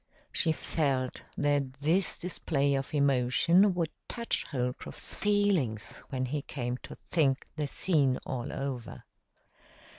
She 0.31 0.51
felt 0.51 1.21
that 1.37 1.73
this 1.79 2.17
display 2.17 2.73
of 2.73 2.91
emotion 2.91 3.75
would 3.75 3.91
touch 4.07 4.43
Holcroft's 4.45 5.13
feelings 5.15 5.99
when 6.09 6.25
he 6.25 6.41
came 6.41 6.77
to 6.77 6.95
think 7.11 7.45
the 7.55 7.67
scene 7.67 8.17
all 8.25 8.51
over. 8.51 9.03